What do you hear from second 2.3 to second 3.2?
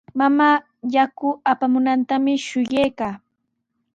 shuyaykaa.